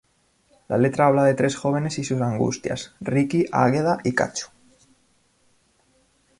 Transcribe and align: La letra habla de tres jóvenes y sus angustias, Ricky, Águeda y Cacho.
La 0.71 0.77
letra 0.79 1.05
habla 1.05 1.23
de 1.25 1.35
tres 1.35 1.55
jóvenes 1.55 1.99
y 1.99 2.03
sus 2.03 2.19
angustias, 2.21 2.95
Ricky, 3.01 3.45
Águeda 3.51 3.99
y 4.03 4.13
Cacho. 4.15 4.47